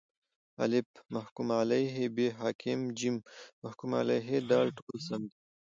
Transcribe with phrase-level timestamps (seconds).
[0.63, 2.99] الف: محکوم علیه ب: حاکم ج:
[3.63, 5.37] محکوم علیه د: ټوله سم دي